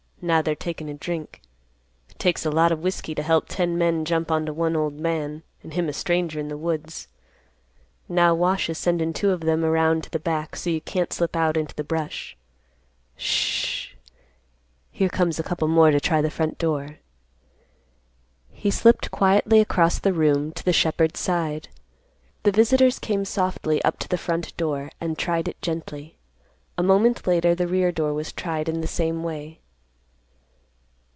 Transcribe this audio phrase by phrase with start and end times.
[0.23, 1.41] Now they're takin' a drink.
[2.11, 5.41] It takes a lot of whiskey to help ten men jump onto one old man,
[5.63, 7.07] and him a stranger in the Woods.
[8.07, 11.35] Now Wash is sendin' two of them around to the back, so you can't slip
[11.35, 12.37] out into the brush.
[13.17, 13.97] Sh—h—h,
[14.91, 16.99] here comes a couple more to try the front door."
[18.51, 21.67] He slipped quietly across the room to the shepherd's side.
[22.43, 26.15] The visitors came softly up to the front door, and tried it gently.
[26.77, 29.57] A moment later the rear door was tried in the same way.